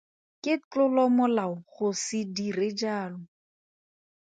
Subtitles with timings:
[0.47, 3.19] Ke tlolomolao go se dire jalo.